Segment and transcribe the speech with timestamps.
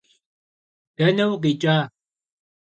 [0.95, 1.75] Dene vukhiç'a?